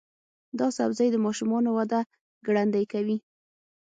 [0.59, 1.99] دا سبزی د ماشومانو وده
[2.45, 3.17] ګړندۍ کوي.